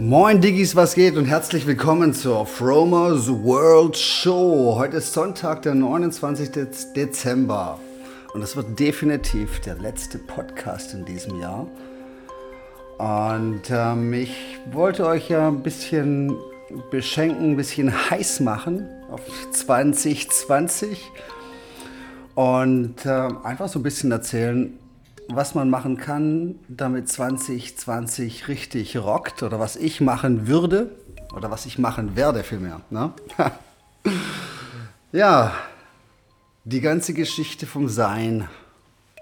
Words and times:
Moin 0.00 0.40
Diggis, 0.40 0.76
was 0.76 0.94
geht 0.94 1.16
und 1.16 1.24
herzlich 1.24 1.66
willkommen 1.66 2.14
zur 2.14 2.46
Fromers 2.46 3.28
World 3.28 3.96
Show. 3.96 4.76
Heute 4.78 4.98
ist 4.98 5.12
Sonntag, 5.12 5.62
der 5.62 5.74
29. 5.74 6.50
Dezember 6.94 7.80
und 8.32 8.40
es 8.40 8.54
wird 8.54 8.78
definitiv 8.78 9.58
der 9.58 9.74
letzte 9.74 10.18
Podcast 10.18 10.94
in 10.94 11.04
diesem 11.04 11.40
Jahr. 11.40 11.66
Und 12.98 13.62
ähm, 13.70 14.12
ich 14.12 14.36
wollte 14.70 15.04
euch 15.04 15.30
ja 15.30 15.48
ein 15.48 15.64
bisschen 15.64 16.32
beschenken, 16.92 17.50
ein 17.50 17.56
bisschen 17.56 17.92
heiß 17.92 18.38
machen 18.38 18.86
auf 19.10 19.22
2020 19.50 21.10
und 22.36 23.04
äh, 23.04 23.28
einfach 23.42 23.66
so 23.66 23.80
ein 23.80 23.82
bisschen 23.82 24.12
erzählen, 24.12 24.78
was 25.28 25.54
man 25.54 25.68
machen 25.68 25.98
kann, 25.98 26.58
damit 26.68 27.08
2020 27.08 28.48
richtig 28.48 28.96
rockt 28.96 29.42
oder 29.42 29.60
was 29.60 29.76
ich 29.76 30.00
machen 30.00 30.46
würde 30.48 30.90
oder 31.34 31.50
was 31.50 31.66
ich 31.66 31.78
machen 31.78 32.16
werde 32.16 32.42
vielmehr. 32.42 32.80
Ne? 32.90 33.12
ja, 35.12 35.52
die 36.64 36.80
ganze 36.80 37.12
Geschichte 37.12 37.66
vom 37.66 37.88
Sein 37.88 38.48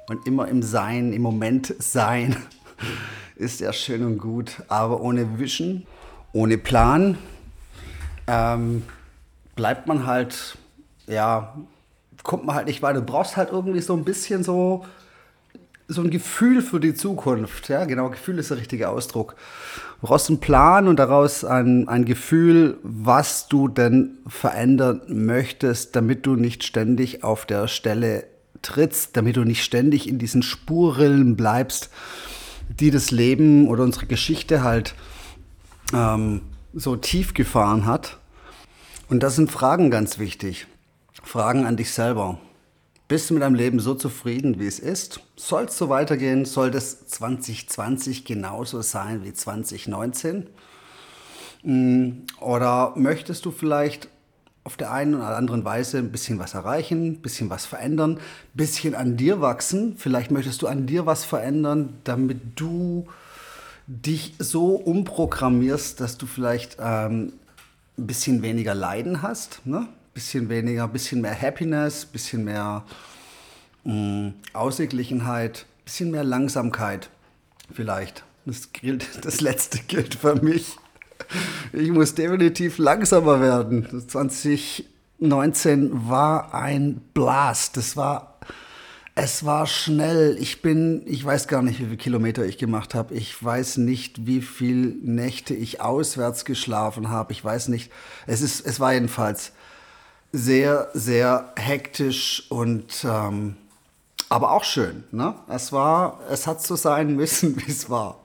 und 0.09 0.27
immer 0.27 0.47
im 0.49 0.63
Sein, 0.63 1.13
im 1.13 1.23
Moment 1.23 1.75
sein, 1.81 2.37
ist 3.37 3.61
ja 3.61 3.73
schön 3.73 4.05
und 4.05 4.19
gut, 4.19 4.63
aber 4.69 5.01
ohne 5.01 5.39
Wischen, 5.39 5.87
ohne 6.33 6.57
Plan 6.57 7.19
ähm, 8.29 8.85
bleibt 9.57 9.89
man 9.89 10.07
halt, 10.07 10.57
ja, 11.09 11.57
kommt 12.23 12.45
man 12.45 12.55
halt 12.55 12.67
nicht 12.67 12.83
weiter. 12.83 13.01
Du 13.01 13.07
brauchst 13.07 13.37
halt 13.37 13.51
irgendwie 13.51 13.81
so 13.81 13.95
ein 13.95 14.05
bisschen 14.05 14.45
so 14.45 14.85
so 15.89 16.03
ein 16.03 16.11
Gefühl 16.11 16.63
für 16.63 16.81
die 16.81 16.95
Zukunft. 16.95 17.69
Ja, 17.69 17.85
genau, 17.85 18.11
Gefühl 18.11 18.39
ist 18.39 18.51
der 18.51 18.59
richtige 18.59 18.89
Ausdruck. 18.89 19.37
Du 20.01 20.09
brauchst 20.09 20.29
einen 20.29 20.41
Plan 20.41 20.89
und 20.89 20.97
daraus 20.97 21.45
ein, 21.45 21.89
ein 21.89 22.05
Gefühl, 22.05 22.79
was 22.83 23.49
du 23.49 23.69
denn 23.69 24.19
verändern 24.27 25.03
möchtest, 25.09 25.97
damit 25.97 26.27
du 26.27 26.35
nicht 26.35 26.65
ständig 26.65 27.23
auf 27.25 27.47
der 27.47 27.69
Stelle 27.69 28.27
trittst, 28.63 29.17
damit 29.17 29.37
du 29.37 29.45
nicht 29.45 29.63
ständig 29.63 30.09
in 30.09 30.19
diesen 30.19 30.43
Spurrillen 30.43 31.37
bleibst, 31.37 31.91
die 32.69 32.91
das 32.91 33.11
Leben 33.11 33.69
oder 33.69 33.85
unsere 33.85 34.07
Geschichte 34.07 34.65
halt 34.65 34.95
ähm, 35.93 36.43
so 36.75 36.97
tief 36.97 37.33
gefahren 37.33 37.87
hat. 37.87 38.19
Und 39.09 39.23
das 39.23 39.37
sind 39.37 39.53
Fragen 39.53 39.91
ganz 39.91 40.19
wichtig. 40.19 40.67
Fragen 41.23 41.65
an 41.65 41.77
dich 41.77 41.93
selber. 41.93 42.39
Bist 43.09 43.31
du 43.31 43.35
mit 43.35 43.45
deinem 43.45 43.55
Leben 43.55 43.79
so 43.79 43.95
zufrieden, 43.95 44.59
wie 44.59 44.67
es 44.67 44.81
ist? 44.81 45.21
Soll 45.37 45.67
es 45.67 45.79
so 45.79 45.89
weitergehen? 45.89 46.45
Soll 46.45 46.73
das 46.73 47.07
2020 47.07 48.25
genauso 48.25 48.83
sein 48.83 49.23
wie 49.23 49.33
2019? 49.33 50.49
Mm, 51.63 52.11
oder 52.41 52.95
möchtest 52.97 53.45
du 53.45 53.53
vielleicht 53.53 54.09
auf 54.65 54.77
der 54.77 54.91
einen 54.91 55.15
oder 55.15 55.37
anderen 55.37 55.65
Weise 55.65 55.99
ein 55.99 56.11
bisschen 56.11 56.41
was 56.41 56.55
erreichen, 56.55 57.07
ein 57.07 57.23
bisschen 57.23 57.49
was 57.49 57.65
verändern, 57.65 58.15
ein 58.15 58.21
bisschen 58.55 58.97
an 58.97 59.17
dir 59.17 59.41
wachsen? 59.41 59.95
Vielleicht 59.97 60.33
möchtest 60.33 60.63
du 60.63 60.67
an 60.67 60.89
dir 60.89 61.07
was 61.07 61.25
verändern, 61.25 61.99
damit 62.03 62.41
du 62.57 63.07
dich 63.87 64.35
so 64.41 64.75
umprogrammierst, 64.75 66.01
dass 66.01 66.19
du 66.19 66.27
vielleicht 66.27 66.79
ähm, 66.81 67.35
ein 67.97 68.07
bisschen 68.09 68.43
weniger 68.43 68.75
Leiden 68.75 69.23
hast, 69.23 69.65
ne? 69.65 69.87
Bisschen 70.17 70.49
weniger, 70.49 70.89
bisschen 70.89 71.21
mehr 71.21 71.39
Happiness, 71.39 72.07
bisschen 72.07 72.45
mehr 72.45 72.85
mh, 73.85 73.93
mm, 73.93 74.35
Ausgeglichenheit, 74.55 75.67
bisschen 75.85 76.11
mehr 76.11 76.25
Langsamkeit 76.25 77.11
vielleicht. 77.71 78.25
Das, 78.47 78.73
gilt, 78.73 79.07
das 79.27 79.43
letzte 79.43 79.79
gilt 79.81 80.15
für 80.15 80.37
mich. 80.37 80.79
Ich 81.75 81.91
muss 81.91 82.15
definitiv 82.15 82.79
langsamer 82.79 83.43
werden. 83.43 84.09
2019 84.09 86.09
war 86.09 86.55
ein 86.55 87.03
Blast. 87.13 87.77
Das 87.77 87.99
war, 87.99 88.41
es 89.15 89.45
war 89.45 89.67
schnell. 89.67 90.39
Ich 90.41 90.63
bin, 90.63 91.03
ich 91.05 91.23
weiß 91.23 91.47
gar 91.47 91.61
nicht, 91.61 91.79
wie 91.79 91.85
viele 91.85 91.99
Kilometer 91.99 92.47
ich 92.47 92.57
gemacht 92.57 92.95
habe. 92.95 93.13
Ich 93.13 93.45
weiß 93.45 93.77
nicht, 93.79 94.27
wie 94.27 94.41
viele 94.41 94.95
Nächte 95.03 95.53
ich 95.53 95.83
auswärts 95.83 96.47
geschlafen 96.47 97.11
habe. 97.11 97.35
Ich 97.35 97.45
weiß 97.45 97.69
nicht. 97.69 97.93
Es 98.27 98.41
ist, 98.41 98.65
es 98.65 98.81
war 98.81 98.95
jedenfalls 98.95 99.53
sehr, 100.33 100.89
sehr 100.93 101.53
hektisch 101.57 102.47
und 102.51 103.05
ähm, 103.09 103.57
aber 104.29 104.53
auch 104.53 104.65
schön. 104.65 105.05
Ne? 105.13 105.35
Es 105.49 105.73
war, 105.73 106.21
es 106.31 106.47
hat 106.47 106.63
so 106.63 106.77
sein 106.77 107.15
müssen, 107.15 107.57
wie 107.67 107.71
es 107.71 107.89
war. 107.89 108.19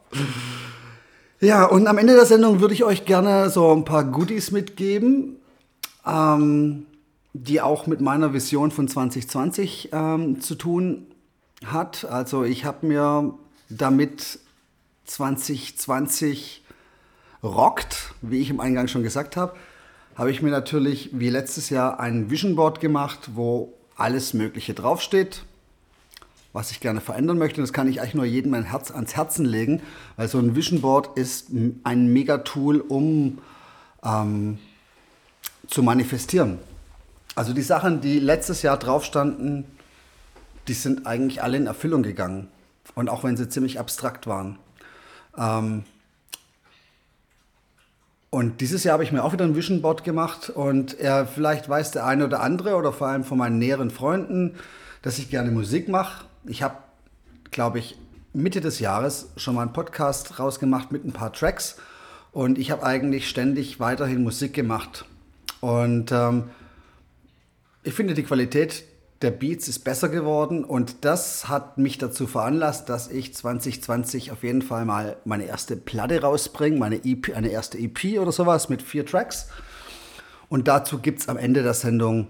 Ja, 1.40 1.66
und 1.66 1.88
am 1.88 1.98
Ende 1.98 2.14
der 2.14 2.26
Sendung 2.26 2.60
würde 2.60 2.74
ich 2.74 2.84
euch 2.84 3.06
gerne 3.06 3.50
so 3.50 3.72
ein 3.72 3.86
paar 3.86 4.04
Goodies 4.04 4.52
mitgeben, 4.52 5.38
ähm, 6.06 6.86
die 7.34 7.62
auch 7.62 7.88
mit 7.88 8.02
meiner 8.02 8.34
Vision 8.34 8.72
von 8.72 8.88
2020 8.88 9.90
ähm, 9.92 10.42
zu 10.42 10.56
tun 10.56 11.08
hat. 11.66 12.06
Also 12.06 12.44
ich 12.44 12.66
habe 12.66 12.86
mir 12.86 13.34
damit 13.70 14.40
2020 15.06 16.64
rockt, 17.44 18.14
wie 18.22 18.40
ich 18.40 18.50
im 18.50 18.60
Eingang 18.60 18.88
schon 18.88 19.04
gesagt 19.04 19.36
habe, 19.38 19.56
habe 20.16 20.32
ich 20.32 20.42
mir 20.42 20.52
natürlich 20.52 21.10
wie 21.14 21.30
letztes 21.30 21.70
Jahr 21.70 22.00
ein 22.00 22.30
Vision 22.30 22.56
Board 22.56 22.80
gemacht, 22.80 23.32
wo 23.34 23.74
alles 23.96 24.34
Mögliche 24.34 24.74
draufsteht, 24.74 25.44
was 26.54 26.72
ich 26.72 26.80
gerne 26.80 27.02
verändern 27.02 27.38
möchte. 27.38 27.62
Das 27.62 27.74
kann 27.74 27.88
ich 27.88 28.02
eigentlich 28.02 28.16
nur 28.16 28.26
jedem 28.26 28.52
mein 28.52 28.64
Herz 28.64 28.92
ans 28.92 29.16
Herzen 29.16 29.46
legen, 29.46 29.82
weil 30.18 30.28
so 30.28 30.40
ein 30.40 30.56
Vision 30.56 30.82
Board 30.82 31.18
ist 31.18 31.50
ein 31.84 32.14
Megatool, 32.14 32.82
um 32.82 33.40
ähm, 34.04 34.58
zu 35.68 35.84
manifestieren. 35.84 36.60
Also 37.36 37.54
die 37.54 37.62
Sachen, 37.62 38.02
die 38.02 38.20
letztes 38.20 38.62
Jahr 38.62 38.78
drauf 38.78 39.06
standen, 39.06 39.66
die 40.68 40.74
sind 40.74 41.08
eigentlich 41.08 41.42
alle 41.42 41.58
in 41.58 41.68
Erfüllung 41.68 42.04
gegangen. 42.04 42.50
Und 42.96 43.10
auch 43.10 43.24
wenn 43.24 43.38
sie 43.38 43.48
ziemlich 43.48 43.80
abstrakt 43.80 44.28
waren. 44.28 44.58
Ähm, 45.38 45.84
und 48.32 48.62
dieses 48.62 48.86
Jahr 48.86 48.94
habe 48.94 49.04
ich 49.04 49.12
mir 49.12 49.26
auch 49.26 49.34
wieder 49.34 49.44
ein 49.44 49.58
Vision 49.58 49.82
Board 49.82 50.06
gemacht 50.06 50.50
und 50.50 50.98
er, 50.98 51.28
vielleicht 51.28 51.68
weiß 51.68 51.92
der 51.92 52.06
eine 52.06 52.26
oder 52.26 52.40
andere 52.40 52.76
oder 52.76 52.94
vor 52.94 53.08
allem 53.08 53.26
von 53.26 53.38
meinen 53.38 53.60
näheren 53.60 53.92
Freunden, 53.92 54.56
dass 55.02 55.20
ich 55.20 55.30
gerne 55.30 55.52
Musik 55.52 55.90
mache. 55.90 56.24
Ich 56.46 56.64
habe, 56.64 56.78
glaube 57.52 57.80
ich, 57.80 57.98
Mitte 58.32 58.62
des 58.62 58.80
Jahres 58.80 59.32
schon 59.36 59.56
mal 59.56 59.64
einen 59.64 59.74
Podcast 59.74 60.40
rausgemacht 60.40 60.94
mit 60.94 61.04
ein 61.04 61.12
paar 61.12 61.34
Tracks 61.34 61.76
und 62.32 62.58
ich 62.58 62.72
habe 62.72 62.84
eigentlich 62.84 63.28
ständig 63.28 63.82
weiterhin 63.82 64.24
Musik 64.24 64.54
gemacht. 64.54 65.04
Und 65.60 66.14
ähm, 66.14 66.46
ich 67.84 67.94
finde 67.94 68.14
die 68.14 68.24
Qualität 68.24 68.86
der 69.22 69.32
Beats 69.32 69.68
ist 69.68 69.80
besser 69.80 70.10
geworden 70.10 70.64
und 70.64 71.06
das 71.06 71.48
hat 71.48 71.78
mich 71.78 71.98
dazu 71.98 72.26
veranlasst, 72.26 72.90
dass 72.90 73.08
ich 73.08 73.36
2020 73.36 74.32
auf 74.32 74.44
jeden 74.44 74.62
Fall 74.62 74.86
mal 74.86 75.18
meine 75.26 75.46
erste 75.46 75.76
Platte 75.76 76.22
rausbringe, 76.22 76.78
meine 76.78 77.06
EP, 77.06 77.36
eine 77.36 77.50
erste 77.50 77.78
EP 77.78 78.20
oder 78.20 78.32
sowas 78.32 78.70
mit 78.70 78.82
vier 78.82 79.06
Tracks. 79.06 79.48
Und 80.50 80.68
dazu 80.68 81.00
gibt 81.00 81.20
es 81.20 81.30
am 81.30 81.38
Ende 81.38 81.62
der 81.62 81.76
Sendung 81.76 82.28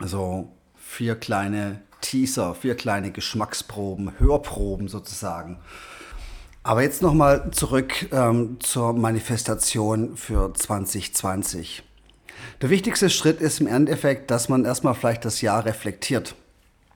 so 0.00 0.52
vier 0.76 1.16
kleine 1.16 1.80
Teaser, 2.02 2.54
vier 2.54 2.76
kleine 2.76 3.10
Geschmacksproben, 3.10 4.18
Hörproben 4.18 4.88
sozusagen. 4.88 5.58
Aber 6.62 6.82
jetzt 6.82 7.00
nochmal 7.00 7.50
zurück 7.52 8.12
ähm, 8.12 8.58
zur 8.60 8.92
Manifestation 8.92 10.16
für 10.16 10.52
2020. 10.52 11.85
Der 12.60 12.70
wichtigste 12.70 13.10
Schritt 13.10 13.40
ist 13.40 13.60
im 13.60 13.66
Endeffekt, 13.66 14.30
dass 14.30 14.48
man 14.48 14.64
erstmal 14.64 14.94
vielleicht 14.94 15.24
das 15.24 15.40
Jahr 15.40 15.64
reflektiert. 15.64 16.34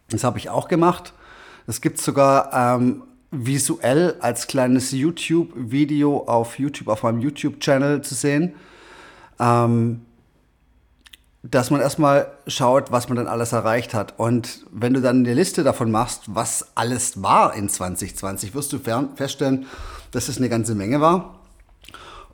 Das 0.09 0.25
habe 0.25 0.39
ich 0.39 0.49
auch 0.49 0.69
gemacht. 0.69 1.13
Es 1.67 1.81
gibt 1.81 2.01
sogar 2.01 2.53
ähm, 2.53 3.03
visuell 3.31 4.17
als 4.21 4.47
kleines 4.47 4.91
YouTube-Video 4.93 6.25
auf 6.27 6.59
YouTube, 6.59 6.89
auf 6.89 7.03
meinem 7.03 7.21
YouTube-Channel 7.21 8.03
zu 8.03 8.15
sehen. 8.15 8.55
Ähm, 9.39 10.03
dass 11.43 11.71
man 11.71 11.81
erstmal 11.81 12.31
schaut, 12.47 12.93
was 12.93 13.09
man 13.09 13.17
dann 13.17 13.27
alles 13.27 13.53
erreicht 13.53 13.95
hat. 13.95 14.19
Und 14.19 14.67
wenn 14.71 14.93
du 14.93 15.01
dann 15.01 15.21
eine 15.21 15.33
Liste 15.33 15.63
davon 15.65 15.91
machst, 15.91 16.23
was 16.27 16.69
alles 16.75 17.23
war 17.23 17.55
in 17.55 17.69
2020, 17.69 18.55
wirst 18.55 18.73
du 18.73 18.79
feststellen, 18.79 19.67
dass 20.11 20.29
es 20.29 20.37
eine 20.37 20.51
ganze 20.51 20.75
Menge 20.75 21.01
war. 21.01 21.40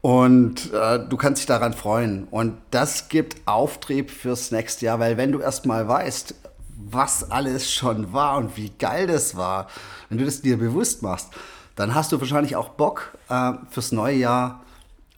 Und 0.01 0.73
äh, 0.73 1.01
du 1.01 1.17
kannst 1.17 1.41
dich 1.41 1.47
daran 1.47 1.73
freuen. 1.73 2.29
Und 2.31 2.59
das 2.71 3.09
gibt 3.09 3.47
Auftrieb 3.47 4.11
fürs 4.11 4.51
nächste 4.51 4.87
Jahr, 4.87 5.01
weil 5.01 5.17
wenn 5.17 5.33
du 5.33 5.41
erstmal 5.41 5.89
weißt, 5.89 6.35
was 6.77 7.31
alles 7.31 7.73
schon 7.73 8.13
war 8.13 8.37
und 8.37 8.57
wie 8.57 8.71
geil 8.71 9.07
das 9.07 9.37
war, 9.37 9.69
wenn 10.09 10.19
du 10.19 10.25
das 10.25 10.43
dir 10.43 10.59
bewusst 10.59 11.03
machst, 11.03 11.31
dann 11.75 11.95
hast 11.95 12.13
du 12.13 12.21
wahrscheinlich 12.21 12.57
auch 12.57 12.71
Bock 12.71 13.17
äh, 13.29 13.53
fürs 13.71 13.93
neue 13.93 14.17
Jahr 14.17 14.63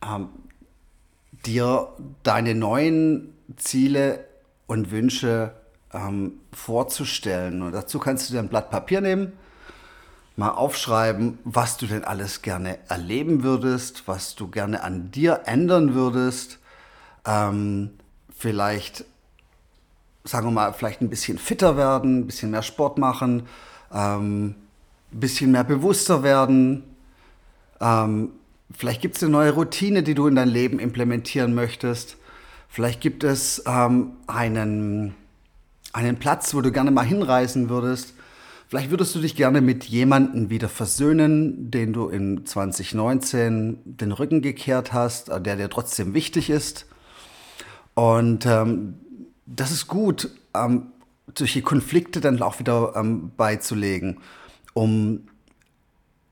ähm, 0.02 0.28
dir 1.46 1.88
deine 2.22 2.54
neuen 2.54 3.34
Ziele 3.56 4.24
und 4.66 4.90
Wünsche 4.90 5.52
ähm, 5.92 6.40
vorzustellen. 6.52 7.62
Und 7.62 7.72
dazu 7.72 7.98
kannst 7.98 8.28
du 8.28 8.34
dir 8.34 8.40
ein 8.40 8.48
Blatt 8.48 8.70
Papier 8.70 9.00
nehmen, 9.00 9.32
mal 10.38 10.50
aufschreiben, 10.50 11.38
was 11.42 11.76
du 11.78 11.86
denn 11.86 12.04
alles 12.04 12.42
gerne 12.42 12.78
erleben 12.88 13.42
würdest, 13.42 14.04
was 14.06 14.36
du 14.36 14.48
gerne 14.48 14.84
an 14.84 15.10
dir 15.10 15.42
ändern 15.46 15.94
würdest. 15.94 16.60
Ähm, 17.26 17.90
vielleicht, 18.36 19.04
sagen 20.22 20.46
wir 20.46 20.52
mal, 20.52 20.72
vielleicht 20.72 21.00
ein 21.00 21.10
bisschen 21.10 21.38
fitter 21.38 21.76
werden, 21.76 22.20
ein 22.20 22.26
bisschen 22.26 22.52
mehr 22.52 22.62
Sport 22.62 22.98
machen, 22.98 23.48
ähm, 23.92 24.54
ein 25.12 25.20
bisschen 25.20 25.50
mehr 25.50 25.64
bewusster 25.64 26.22
werden. 26.22 26.84
Ähm, 27.80 28.30
vielleicht 28.70 29.02
gibt 29.02 29.16
es 29.16 29.24
eine 29.24 29.32
neue 29.32 29.50
Routine, 29.50 30.04
die 30.04 30.14
du 30.14 30.28
in 30.28 30.36
dein 30.36 30.48
Leben 30.48 30.78
implementieren 30.78 31.52
möchtest. 31.52 32.16
Vielleicht 32.68 33.00
gibt 33.00 33.24
es 33.24 33.64
ähm, 33.66 34.12
einen, 34.28 35.16
einen 35.92 36.16
Platz, 36.16 36.54
wo 36.54 36.60
du 36.60 36.70
gerne 36.70 36.92
mal 36.92 37.04
hinreisen 37.04 37.68
würdest. 37.68 38.14
Vielleicht 38.68 38.90
würdest 38.90 39.14
du 39.14 39.20
dich 39.20 39.34
gerne 39.34 39.62
mit 39.62 39.84
jemandem 39.84 40.50
wieder 40.50 40.68
versöhnen, 40.68 41.70
den 41.70 41.94
du 41.94 42.08
in 42.08 42.44
2019 42.44 43.78
den 43.86 44.12
Rücken 44.12 44.42
gekehrt 44.42 44.92
hast, 44.92 45.30
äh, 45.30 45.40
der 45.40 45.56
dir 45.56 45.70
trotzdem 45.70 46.12
wichtig 46.12 46.50
ist. 46.50 46.84
Und 47.94 48.44
ähm, 48.44 48.94
das 49.46 49.72
ist 49.72 49.86
gut, 49.88 50.30
ähm, 50.54 50.88
solche 51.34 51.62
Konflikte 51.62 52.20
dann 52.20 52.42
auch 52.42 52.58
wieder 52.58 52.92
ähm, 52.94 53.30
beizulegen, 53.38 54.18
um, 54.74 55.28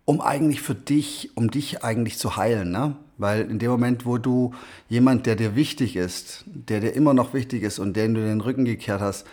um 0.04 0.20
eigentlich 0.20 0.60
für 0.60 0.74
dich, 0.74 1.30
um 1.36 1.50
dich 1.50 1.84
eigentlich 1.84 2.18
zu 2.18 2.36
heilen. 2.36 2.70
Ne? 2.70 2.96
Weil 3.16 3.50
in 3.50 3.58
dem 3.58 3.70
Moment, 3.70 4.04
wo 4.04 4.18
du 4.18 4.52
jemand, 4.90 5.24
der 5.24 5.36
dir 5.36 5.56
wichtig 5.56 5.96
ist, 5.96 6.44
der 6.46 6.80
dir 6.80 6.92
immer 6.92 7.14
noch 7.14 7.32
wichtig 7.32 7.62
ist 7.62 7.78
und 7.78 7.96
den 7.96 8.12
du 8.12 8.20
den 8.20 8.42
Rücken 8.42 8.66
gekehrt 8.66 9.00
hast, 9.00 9.26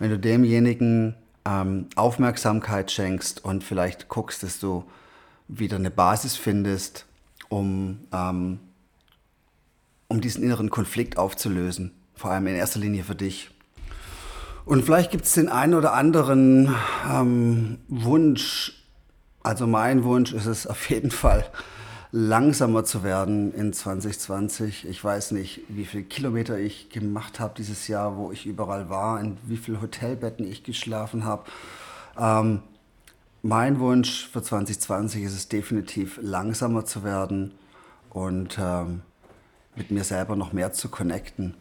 wenn 0.00 0.10
du 0.10 0.18
demjenigen 0.18 1.14
ähm, 1.48 1.86
Aufmerksamkeit 1.96 2.90
schenkst 2.90 3.44
und 3.44 3.64
vielleicht 3.64 4.08
guckst, 4.08 4.42
dass 4.42 4.60
du 4.60 4.84
wieder 5.48 5.76
eine 5.76 5.90
Basis 5.90 6.36
findest, 6.36 7.06
um, 7.48 8.00
ähm, 8.12 8.60
um 10.08 10.20
diesen 10.20 10.42
inneren 10.42 10.68
Konflikt 10.68 11.16
aufzulösen. 11.16 11.92
Vor 12.14 12.30
allem 12.30 12.46
in 12.48 12.54
erster 12.54 12.80
Linie 12.80 13.04
für 13.04 13.14
dich. 13.14 13.50
Und 14.66 14.84
vielleicht 14.84 15.10
gibt 15.10 15.24
es 15.24 15.32
den 15.32 15.48
einen 15.48 15.72
oder 15.72 15.94
anderen 15.94 16.74
ähm, 17.10 17.78
Wunsch. 17.88 18.84
Also 19.42 19.66
mein 19.66 20.04
Wunsch 20.04 20.32
ist 20.34 20.44
es 20.44 20.66
auf 20.66 20.90
jeden 20.90 21.10
Fall, 21.10 21.50
langsamer 22.10 22.84
zu 22.84 23.02
werden 23.02 23.52
in 23.54 23.72
2020. 23.72 24.88
Ich 24.88 25.02
weiß 25.02 25.32
nicht, 25.32 25.62
wie 25.68 25.84
viele 25.84 26.04
Kilometer 26.04 26.58
ich 26.58 26.88
gemacht 26.90 27.38
habe 27.40 27.54
dieses 27.56 27.88
Jahr, 27.88 28.16
wo 28.16 28.32
ich 28.32 28.46
überall 28.46 28.88
war, 28.88 29.20
in 29.20 29.36
wie 29.44 29.56
viele 29.56 29.80
Hotelbetten 29.80 30.46
ich 30.50 30.64
geschlafen 30.64 31.24
habe. 31.24 31.44
Ähm, 32.18 32.62
mein 33.42 33.78
Wunsch 33.78 34.28
für 34.28 34.42
2020 34.42 35.22
ist 35.22 35.34
es 35.34 35.48
definitiv, 35.48 36.18
langsamer 36.20 36.84
zu 36.84 37.04
werden 37.04 37.52
und 38.10 38.58
ähm, 38.60 39.02
mit 39.76 39.90
mir 39.90 40.02
selber 40.02 40.34
noch 40.34 40.52
mehr 40.52 40.72
zu 40.72 40.88
connecten. 40.88 41.54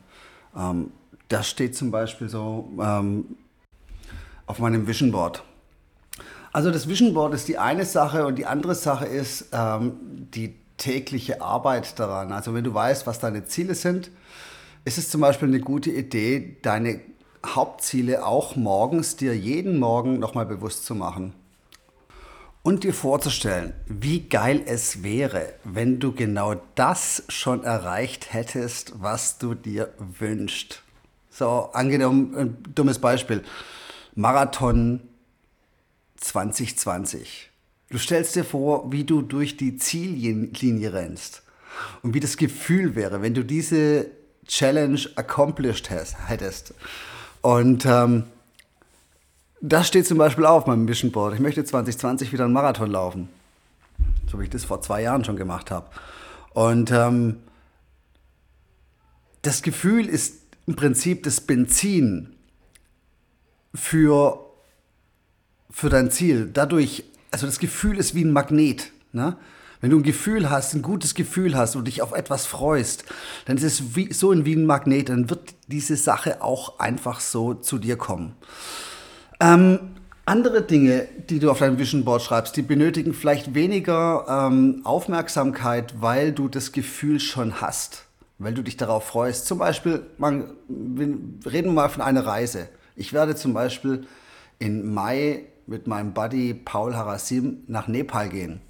Ähm, 0.56 0.92
das 1.28 1.50
steht 1.50 1.76
zum 1.76 1.92
Beispiel 1.92 2.30
so 2.30 2.72
ähm, 2.82 3.38
auf 4.46 4.60
meinem 4.60 4.88
Vision 4.88 5.12
Board. 5.12 5.44
Also 6.58 6.72
das 6.72 6.88
Vision 6.88 7.14
Board 7.14 7.36
ist 7.36 7.48
die 7.50 7.60
eine 7.60 7.86
Sache 7.86 8.26
und 8.26 8.40
die 8.40 8.48
andere 8.48 8.74
Sache 8.74 9.06
ist 9.06 9.50
ähm, 9.54 9.92
die 10.34 10.56
tägliche 10.78 11.40
Arbeit 11.40 12.00
daran. 12.00 12.32
Also 12.32 12.56
wenn 12.56 12.64
du 12.64 12.74
weißt, 12.74 13.06
was 13.06 13.20
deine 13.20 13.46
Ziele 13.46 13.76
sind, 13.76 14.10
ist 14.84 14.98
es 14.98 15.12
zum 15.12 15.22
Beispiel 15.22 15.50
eine 15.50 15.60
gute 15.60 15.92
Idee, 15.92 16.58
deine 16.64 17.02
Hauptziele 17.46 18.26
auch 18.26 18.56
morgens 18.56 19.18
dir 19.18 19.38
jeden 19.38 19.78
Morgen 19.78 20.18
nochmal 20.18 20.48
bewusst 20.48 20.88
zu 20.88 20.96
machen. 20.96 21.36
Und 22.64 22.84
dir 22.84 22.96
vorzustellen, 22.96 23.74
wie 23.86 24.22
geil 24.22 24.64
es 24.66 25.04
wäre, 25.04 25.54
wenn 25.64 26.00
du 26.00 26.12
genau 26.12 26.56
das 26.74 27.22
schon 27.28 27.66
erreicht 27.66 28.34
hättest, 28.34 28.94
was 29.00 29.38
du 29.38 29.54
dir 29.54 29.94
wünschst. 30.00 30.82
So, 31.30 31.70
angenommen, 31.74 32.36
ein 32.36 32.58
dummes 32.74 32.98
Beispiel. 32.98 33.44
Marathon 34.16 35.02
2020. 36.18 37.50
Du 37.90 37.98
stellst 37.98 38.36
dir 38.36 38.44
vor, 38.44 38.92
wie 38.92 39.04
du 39.04 39.22
durch 39.22 39.56
die 39.58 39.78
Ziellinie 39.78 40.94
rennst 40.94 41.44
und 42.02 42.14
wie 42.14 42.20
das 42.20 42.38
Gefühl 42.38 42.96
wäre, 42.96 43.22
wenn 43.22 43.34
du 43.34 43.44
diese 43.44 44.08
Challenge 44.46 45.00
accomplished 45.16 45.90
hast, 45.90 46.16
hättest. 46.28 46.74
Und 47.42 47.86
ähm, 47.86 48.24
das 49.62 49.88
steht 49.88 50.06
zum 50.06 50.18
Beispiel 50.18 50.46
auf 50.46 50.68
meinem 50.68 50.88
Vision 50.88 51.12
Board. 51.12 51.34
Ich 51.34 51.40
möchte 51.40 51.64
2020 51.64 52.32
wieder 52.34 52.46
einen 52.46 52.54
Marathon 52.54 52.92
laufen. 52.92 53.30
So 54.30 54.40
wie 54.40 54.44
ich 54.44 54.50
das 54.50 54.66
vor 54.66 54.82
zwei 54.82 55.02
Jahren 55.02 55.24
schon 55.24 55.38
gemacht 55.38 55.72
habe. 55.72 55.90
Und 56.54 56.92
ähm, 56.92 57.38
das 59.42 59.62
Gefühl 59.62 60.08
ist 60.08 60.42
im 60.66 60.76
Prinzip 60.76 61.24
das 61.24 61.40
Benzin 61.40 62.36
für 63.74 64.47
für 65.78 65.90
dein 65.90 66.10
Ziel. 66.10 66.50
Dadurch, 66.52 67.04
also 67.30 67.46
das 67.46 67.60
Gefühl 67.60 68.00
ist 68.00 68.16
wie 68.16 68.24
ein 68.24 68.32
Magnet. 68.32 68.92
Ne? 69.12 69.38
Wenn 69.80 69.92
du 69.92 69.98
ein 69.98 70.04
Gefühl 70.04 70.50
hast, 70.50 70.74
ein 70.74 70.82
gutes 70.82 71.14
Gefühl 71.14 71.56
hast 71.56 71.76
und 71.76 71.86
dich 71.86 72.02
auf 72.02 72.14
etwas 72.14 72.48
freust, 72.48 73.06
dann 73.46 73.58
ist 73.58 73.64
es 73.64 73.96
wie, 73.96 74.12
so 74.12 74.34
wie 74.44 74.56
ein 74.56 74.66
Magnet, 74.66 75.10
dann 75.10 75.30
wird 75.30 75.54
diese 75.68 75.96
Sache 75.96 76.42
auch 76.42 76.80
einfach 76.80 77.20
so 77.20 77.54
zu 77.54 77.78
dir 77.78 77.96
kommen. 77.96 78.34
Ähm, 79.40 79.78
andere 80.26 80.64
Dinge, 80.64 81.08
die 81.30 81.38
du 81.38 81.52
auf 81.52 81.60
deinem 81.60 81.78
Vision 81.78 82.04
Board 82.04 82.24
schreibst, 82.24 82.58
die 82.58 82.64
benötigen 82.64 83.14
vielleicht 83.14 83.54
weniger 83.54 84.26
ähm, 84.28 84.82
Aufmerksamkeit, 84.84 86.02
weil 86.02 86.32
du 86.32 86.48
das 86.48 86.72
Gefühl 86.72 87.20
schon 87.20 87.62
hast, 87.62 88.06
weil 88.40 88.56
du 88.56 88.64
dich 88.64 88.78
darauf 88.78 89.06
freust. 89.06 89.46
Zum 89.46 89.60
Beispiel, 89.60 90.08
man, 90.18 90.46
reden 91.46 91.68
wir 91.68 91.72
mal 91.72 91.90
von 91.90 92.02
einer 92.02 92.26
Reise. 92.26 92.68
Ich 92.96 93.14
werde 93.14 93.36
zum 93.36 93.54
Beispiel 93.54 94.08
in 94.58 94.92
Mai 94.92 95.46
mit 95.68 95.88
meinem 95.88 96.14
Buddy 96.14 96.54
Paul 96.54 96.96
Harasim 96.96 97.64
nach 97.68 97.88
Nepal 97.88 98.30
gehen. 98.30 98.62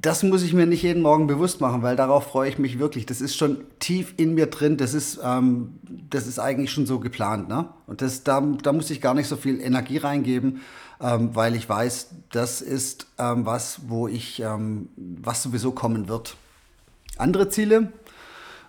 Das 0.00 0.22
muss 0.22 0.42
ich 0.42 0.54
mir 0.54 0.66
nicht 0.66 0.82
jeden 0.82 1.02
Morgen 1.02 1.26
bewusst 1.26 1.60
machen, 1.60 1.82
weil 1.82 1.94
darauf 1.94 2.28
freue 2.28 2.48
ich 2.48 2.58
mich 2.58 2.78
wirklich. 2.78 3.04
Das 3.04 3.20
ist 3.20 3.36
schon 3.36 3.58
tief 3.78 4.14
in 4.16 4.34
mir 4.34 4.46
drin. 4.46 4.78
Das 4.78 4.94
ist, 4.94 5.20
ähm, 5.22 5.78
das 6.10 6.26
ist 6.26 6.38
eigentlich 6.38 6.72
schon 6.72 6.86
so 6.86 6.98
geplant. 7.00 7.48
Ne? 7.48 7.68
Und 7.86 8.00
das, 8.00 8.24
da, 8.24 8.40
da 8.40 8.72
muss 8.72 8.90
ich 8.90 9.00
gar 9.00 9.14
nicht 9.14 9.28
so 9.28 9.36
viel 9.36 9.60
Energie 9.60 9.98
reingeben, 9.98 10.62
ähm, 11.00 11.34
weil 11.34 11.54
ich 11.54 11.68
weiß, 11.68 12.08
das 12.30 12.62
ist 12.62 13.06
ähm, 13.18 13.44
was, 13.44 13.80
wo 13.88 14.08
ich, 14.08 14.40
ähm, 14.40 14.88
was 14.96 15.42
sowieso 15.42 15.72
kommen 15.72 16.08
wird. 16.08 16.36
Andere 17.18 17.50
Ziele, 17.50 17.92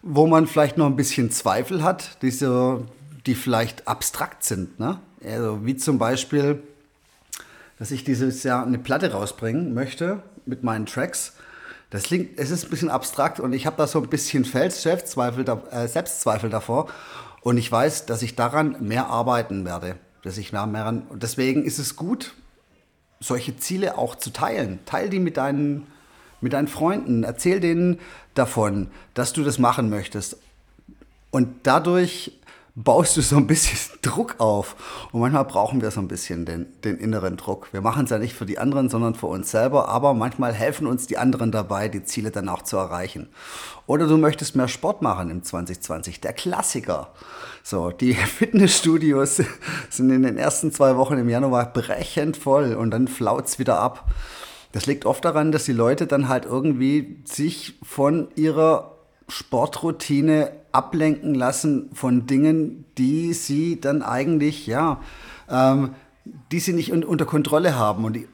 wo 0.01 0.27
man 0.27 0.47
vielleicht 0.47 0.77
noch 0.77 0.87
ein 0.87 0.95
bisschen 0.97 1.31
Zweifel 1.31 1.81
hat, 1.81 2.21
diese, 2.21 2.83
die 3.25 3.35
vielleicht 3.35 3.87
abstrakt 3.87 4.43
sind. 4.43 4.79
Ne? 4.79 4.99
Also 5.23 5.65
wie 5.65 5.77
zum 5.77 5.97
Beispiel, 5.97 6.61
dass 7.79 7.91
ich 7.91 8.03
dieses 8.03 8.43
Jahr 8.43 8.65
eine 8.65 8.77
Platte 8.77 9.13
rausbringen 9.13 9.73
möchte 9.73 10.21
mit 10.45 10.63
meinen 10.63 10.85
Tracks. 10.85 11.33
Das 11.89 12.03
klingt, 12.03 12.37
es 12.37 12.51
ist 12.51 12.65
ein 12.65 12.69
bisschen 12.69 12.89
abstrakt 12.89 13.39
und 13.39 13.53
ich 13.53 13.65
habe 13.65 13.77
da 13.77 13.87
so 13.87 13.99
ein 13.99 14.09
bisschen 14.09 14.43
Selbstzweifel, 14.43 15.45
äh, 15.71 15.87
Selbstzweifel 15.87 16.49
davor. 16.49 16.87
Und 17.41 17.57
ich 17.57 17.71
weiß, 17.71 18.05
dass 18.05 18.21
ich 18.21 18.35
daran 18.35 18.75
mehr 18.81 19.07
arbeiten 19.07 19.65
werde. 19.65 19.95
Dass 20.23 20.37
ich 20.37 20.51
mehr, 20.51 20.67
mehr 20.67 20.85
an, 20.85 21.03
und 21.07 21.23
deswegen 21.23 21.63
ist 21.63 21.79
es 21.79 21.95
gut, 21.95 22.35
solche 23.21 23.55
Ziele 23.57 23.97
auch 23.97 24.15
zu 24.15 24.31
teilen. 24.31 24.79
Teil 24.85 25.09
die 25.09 25.19
mit 25.19 25.37
deinen, 25.37 25.87
mit 26.41 26.53
deinen 26.53 26.67
Freunden. 26.67 27.23
Erzähl 27.23 27.61
denen 27.61 27.99
davon, 28.33 28.91
dass 29.13 29.31
du 29.31 29.43
das 29.43 29.57
machen 29.57 29.89
möchtest. 29.89 30.37
Und 31.31 31.47
dadurch 31.63 32.38
baust 32.83 33.17
du 33.17 33.21
so 33.21 33.35
ein 33.35 33.47
bisschen 33.47 33.77
Druck 34.01 34.35
auf. 34.39 34.75
Und 35.11 35.19
manchmal 35.19 35.45
brauchen 35.45 35.81
wir 35.81 35.91
so 35.91 35.99
ein 35.99 36.07
bisschen 36.07 36.45
den, 36.45 36.67
den 36.83 36.97
inneren 36.97 37.35
Druck. 37.37 37.73
Wir 37.73 37.81
machen 37.81 38.05
es 38.05 38.09
ja 38.09 38.17
nicht 38.17 38.33
für 38.33 38.45
die 38.45 38.57
anderen, 38.57 38.89
sondern 38.89 39.15
für 39.15 39.27
uns 39.27 39.51
selber. 39.51 39.89
Aber 39.89 40.13
manchmal 40.13 40.53
helfen 40.53 40.87
uns 40.87 41.07
die 41.07 41.17
anderen 41.17 41.51
dabei, 41.51 41.89
die 41.89 42.03
Ziele 42.03 42.31
dann 42.31 42.47
auch 42.47 42.61
zu 42.61 42.77
erreichen. 42.77 43.29
Oder 43.85 44.07
du 44.07 44.17
möchtest 44.17 44.55
mehr 44.55 44.67
Sport 44.67 45.01
machen 45.01 45.29
im 45.29 45.43
2020. 45.43 46.21
Der 46.21 46.33
Klassiker. 46.33 47.13
So, 47.63 47.91
die 47.91 48.13
Fitnessstudios 48.39 49.41
sind 49.89 50.09
in 50.11 50.23
den 50.23 50.37
ersten 50.37 50.71
zwei 50.71 50.95
Wochen 50.95 51.17
im 51.17 51.29
Januar 51.29 51.73
brechend 51.73 52.37
voll 52.37 52.75
und 52.75 52.91
dann 52.91 53.07
flaut's 53.07 53.59
wieder 53.59 53.79
ab. 53.79 54.09
Das 54.71 54.85
liegt 54.85 55.05
oft 55.05 55.25
daran, 55.25 55.51
dass 55.51 55.65
die 55.65 55.73
Leute 55.73 56.05
dann 56.05 56.29
halt 56.29 56.45
irgendwie 56.45 57.23
sich 57.25 57.79
von 57.81 58.29
ihrer 58.35 58.98
Sportroutine 59.29 60.51
ablenken 60.71 61.33
lassen 61.33 61.89
von 61.93 62.27
Dingen, 62.27 62.85
die 62.97 63.33
sie 63.33 63.79
dann 63.79 64.01
eigentlich, 64.01 64.67
ja, 64.67 65.01
ähm, 65.49 65.91
die 66.51 66.59
sie 66.59 66.73
nicht 66.73 66.91
un 66.91 67.03
unter 67.03 67.25
Kontrolle 67.25 67.77
haben. 67.77 68.05
Und 68.05 68.13
die, 68.13 68.27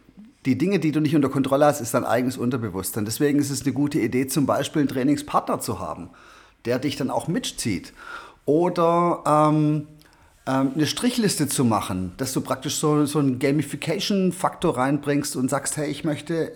die 0.46 0.58
Dinge, 0.58 0.80
die 0.80 0.92
du 0.92 1.00
nicht 1.00 1.16
unter 1.16 1.30
Kontrolle 1.30 1.66
hast, 1.66 1.82
ist 1.82 1.94
dein 1.94 2.06
eigenes 2.06 2.38
Unterbewusstsein. 2.38 3.06
Deswegen 3.06 3.40
ist 3.40 3.50
es 3.50 3.64
eine 3.64 3.74
gute 3.74 4.00
Idee, 4.00 4.28
zum 4.28 4.46
Beispiel 4.46 4.82
einen 4.82 4.90
Trainingspartner 4.90 5.60
zu 5.60 5.80
haben, 5.80 6.10
der 6.66 6.80
dich 6.80 6.96
dann 6.96 7.10
auch 7.10 7.28
mitzieht. 7.28 7.94
Oder 8.46 9.24
ähm, 9.26 9.88
ähm, 10.48 10.74
eine 10.76 10.86
Strichliste 10.86 11.48
zu 11.48 11.66
machen, 11.66 12.14
dass 12.18 12.32
du 12.34 12.42
praktisch 12.42 12.76
so, 12.76 13.06
so 13.06 13.20
einen 13.20 13.40
Gamification-Faktor 13.40 14.78
reinbringst 14.78 15.36
und 15.36 15.50
sagst, 15.50 15.76
hey, 15.78 15.90
ich 15.90 16.04
möchte 16.04 16.52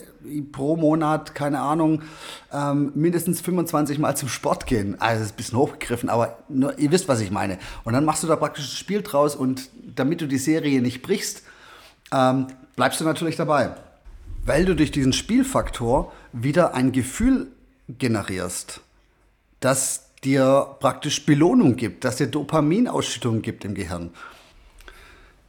pro 0.51 0.75
Monat, 0.75 1.33
keine 1.33 1.61
Ahnung, 1.61 2.03
ähm, 2.53 2.91
mindestens 2.93 3.41
25 3.41 3.97
Mal 3.97 4.15
zum 4.15 4.29
Sport 4.29 4.67
gehen. 4.67 4.99
Also 4.99 5.19
das 5.19 5.27
ist 5.27 5.33
ein 5.33 5.37
bisschen 5.37 5.57
hochgegriffen, 5.57 6.09
aber 6.09 6.37
nur, 6.49 6.77
ihr 6.77 6.91
wisst, 6.91 7.07
was 7.07 7.19
ich 7.19 7.31
meine. 7.31 7.57
Und 7.83 7.93
dann 7.93 8.05
machst 8.05 8.21
du 8.21 8.27
da 8.27 8.35
praktisch 8.35 8.65
ein 8.65 8.77
Spiel 8.77 9.01
draus 9.01 9.35
und 9.35 9.69
damit 9.95 10.21
du 10.21 10.27
die 10.27 10.37
Serie 10.37 10.81
nicht 10.81 11.01
brichst, 11.01 11.43
ähm, 12.11 12.47
bleibst 12.75 13.01
du 13.01 13.05
natürlich 13.05 13.37
dabei. 13.37 13.75
Weil 14.45 14.65
du 14.65 14.75
durch 14.75 14.91
diesen 14.91 15.13
Spielfaktor 15.13 16.13
wieder 16.31 16.75
ein 16.75 16.91
Gefühl 16.91 17.47
generierst, 17.87 18.81
das 19.59 20.08
dir 20.23 20.75
praktisch 20.79 21.25
Belohnung 21.25 21.75
gibt, 21.75 22.03
dass 22.03 22.17
dir 22.17 22.27
Dopaminausschüttung 22.27 23.41
gibt 23.41 23.65
im 23.65 23.73
Gehirn. 23.73 24.11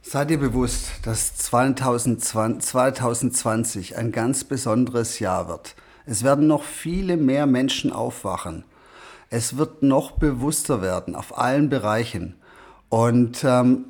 Seid 0.01 0.31
dir 0.31 0.39
bewusst, 0.39 0.87
dass 1.03 1.35
2020 1.35 3.97
ein 3.97 4.11
ganz 4.11 4.43
besonderes 4.43 5.19
Jahr 5.19 5.47
wird. 5.47 5.75
Es 6.05 6.23
werden 6.23 6.47
noch 6.47 6.63
viele 6.63 7.17
mehr 7.17 7.45
Menschen 7.45 7.93
aufwachen. 7.93 8.63
Es 9.29 9.57
wird 9.57 9.83
noch 9.83 10.11
bewusster 10.11 10.81
werden 10.81 11.15
auf 11.15 11.37
allen 11.37 11.69
Bereichen. 11.69 12.35
Und 12.89 13.43
ähm, 13.43 13.85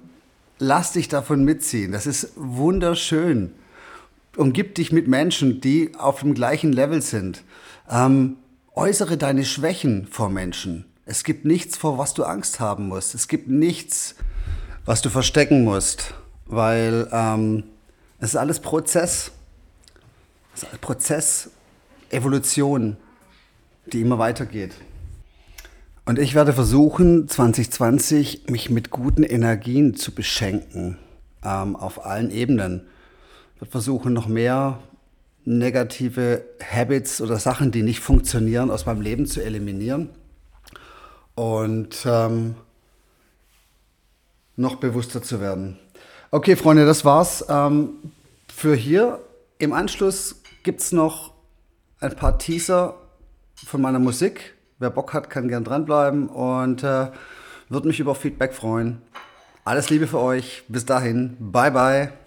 lass 0.59 0.93
dich 0.93 1.07
davon 1.07 1.43
mitziehen. 1.43 1.91
Das 1.91 2.05
ist 2.05 2.33
wunderschön. 2.35 3.53
Umgib 4.37 4.75
dich 4.75 4.91
mit 4.91 5.07
Menschen, 5.07 5.61
die 5.61 5.95
auf 5.97 6.19
dem 6.19 6.33
gleichen 6.33 6.73
Level 6.73 7.01
sind. 7.01 7.43
Ähm, 7.89 8.37
Äußere 8.73 9.17
deine 9.17 9.43
Schwächen 9.43 10.07
vor 10.07 10.29
Menschen. 10.29 10.85
Es 11.05 11.25
gibt 11.25 11.43
nichts, 11.43 11.75
vor 11.75 11.97
was 11.97 12.13
du 12.13 12.23
Angst 12.23 12.61
haben 12.61 12.87
musst. 12.87 13.13
Es 13.15 13.27
gibt 13.27 13.49
nichts, 13.49 14.15
was 14.85 15.01
du 15.01 15.09
verstecken 15.09 15.65
musst, 15.65 16.13
weil 16.45 17.09
ähm, 17.11 17.65
es 18.19 18.29
ist 18.29 18.35
alles 18.37 18.61
Prozess. 18.61 19.31
Es 20.55 20.63
ist 20.63 20.79
Prozess, 20.79 21.49
Evolution, 22.11 22.95
die 23.91 23.99
immer 23.99 24.19
weitergeht. 24.19 24.71
Und 26.05 26.17
ich 26.17 26.33
werde 26.33 26.53
versuchen, 26.53 27.27
2020 27.27 28.47
mich 28.47 28.69
mit 28.69 28.89
guten 28.89 29.23
Energien 29.23 29.95
zu 29.95 30.15
beschenken, 30.15 30.97
ähm, 31.43 31.75
auf 31.75 32.05
allen 32.05 32.31
Ebenen. 32.31 32.87
Ich 33.55 33.61
werde 33.61 33.71
versuchen, 33.71 34.13
noch 34.13 34.27
mehr 34.27 34.79
negative 35.45 36.43
Habits 36.71 37.21
oder 37.21 37.37
Sachen, 37.39 37.71
die 37.71 37.83
nicht 37.83 37.99
funktionieren, 37.99 38.69
aus 38.69 38.85
meinem 38.85 39.01
Leben 39.01 39.25
zu 39.25 39.43
eliminieren 39.43 40.09
und 41.35 42.05
ähm, 42.05 42.55
noch 44.55 44.75
bewusster 44.75 45.21
zu 45.21 45.41
werden. 45.41 45.77
Okay, 46.29 46.55
Freunde, 46.55 46.85
das 46.85 47.03
war's 47.03 47.45
ähm, 47.49 47.89
für 48.53 48.75
hier. 48.75 49.19
Im 49.57 49.73
Anschluss 49.73 50.41
gibt 50.63 50.81
es 50.81 50.91
noch 50.91 51.33
ein 51.99 52.15
paar 52.15 52.37
Teaser 52.37 52.95
von 53.65 53.81
meiner 53.81 53.99
Musik. 53.99 54.55
Wer 54.79 54.89
Bock 54.89 55.13
hat, 55.13 55.29
kann 55.29 55.47
gern 55.47 55.63
dranbleiben 55.63 56.27
und 56.27 56.83
äh, 56.83 57.07
würde 57.69 57.87
mich 57.87 57.99
über 57.99 58.15
Feedback 58.15 58.53
freuen. 58.53 59.01
Alles 59.63 59.89
Liebe 59.89 60.07
für 60.07 60.19
euch. 60.19 60.63
Bis 60.67 60.85
dahin. 60.85 61.37
Bye, 61.39 61.71
bye. 61.71 62.20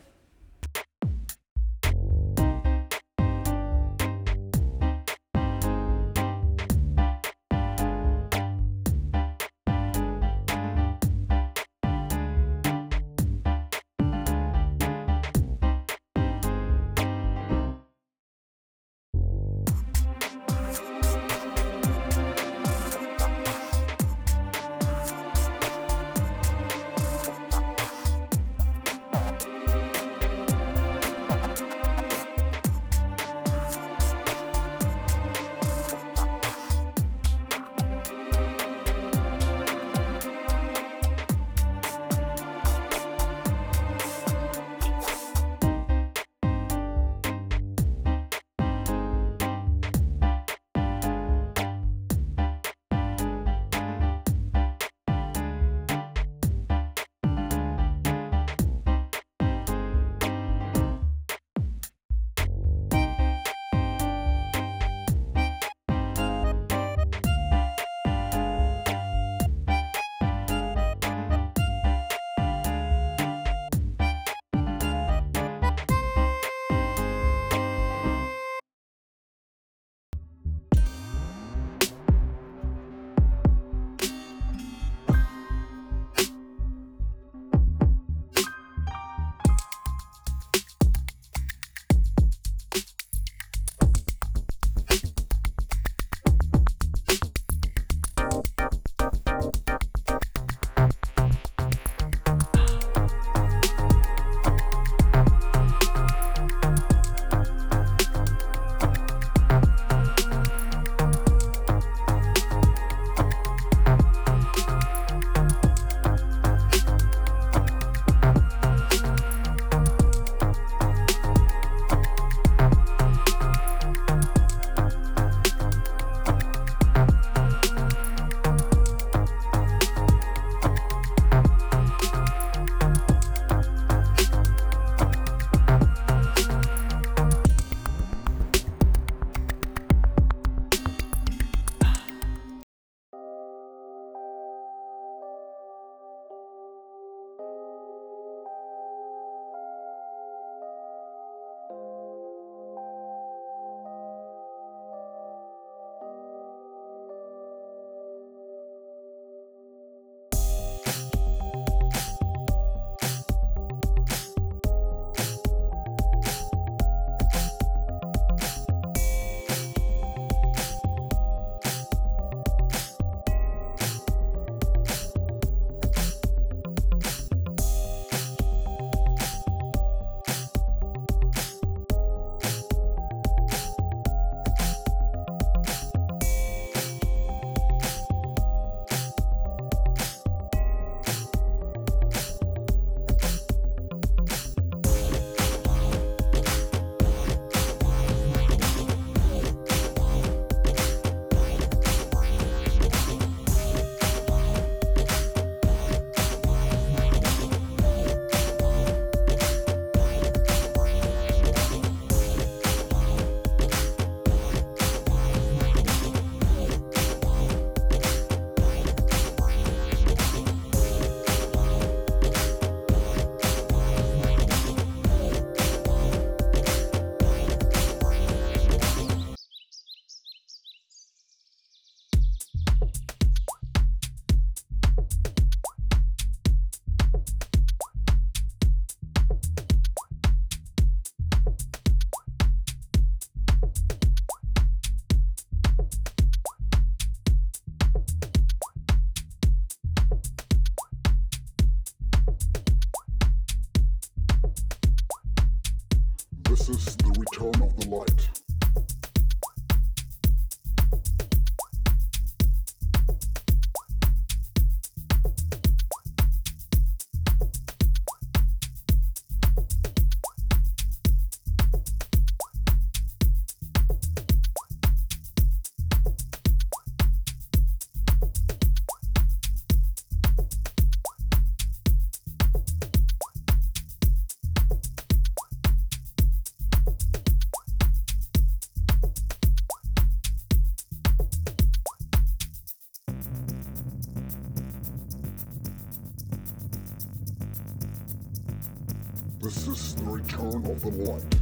one. 300.95 301.34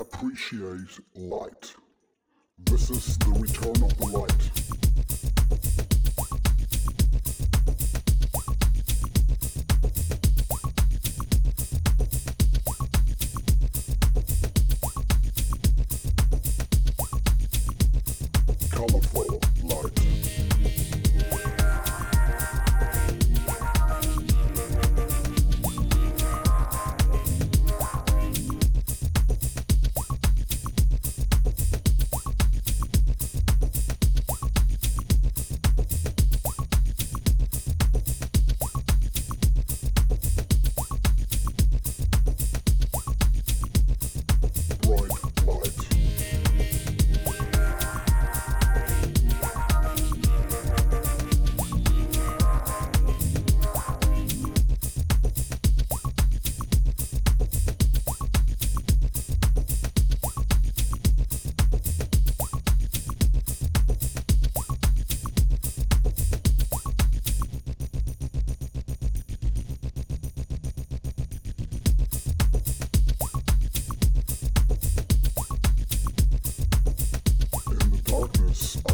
Appreciate 0.00 1.00
light. 1.14 1.74
This 2.66 2.90
is 2.90 3.18
the 3.18 3.30
return 3.30 3.82
of 3.82 3.96
the 3.98 4.06
light. 4.06 4.79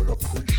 Therapy. 0.07 0.56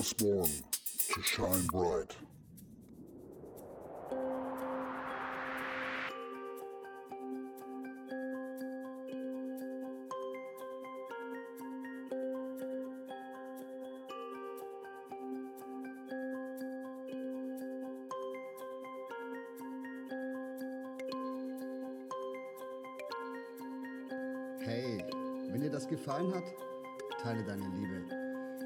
Was 0.00 0.14
born 0.14 0.48
to 1.12 1.22
shine 1.22 1.66
bright. 1.66 2.16
Hey, 24.60 25.04
wenn 25.50 25.60
dir 25.60 25.68
das 25.68 25.86
gefallen 25.86 26.34
hat, 26.34 26.44
teile 27.22 27.44
deine 27.44 27.68
Liebe. 27.76 28.19